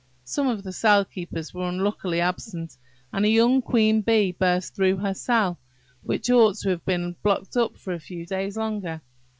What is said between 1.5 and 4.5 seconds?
were unluckily absent, and a young queen bee